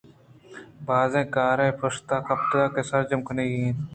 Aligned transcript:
بازیں 0.87 1.25
کارے 1.35 1.69
پشت 1.79 2.09
کپتگ 2.27 2.67
کہ 2.75 2.81
سرجم 2.89 3.19
کنگی 3.27 3.49
اَنت 3.61 3.79